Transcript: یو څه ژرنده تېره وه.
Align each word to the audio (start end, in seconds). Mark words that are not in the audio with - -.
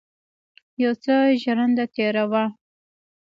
یو 0.83 0.93
څه 1.03 1.15
ژرنده 1.41 1.85
تېره 1.95 2.23
وه. 2.31 2.43